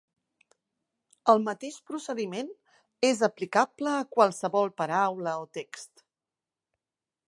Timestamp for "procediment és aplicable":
1.91-3.95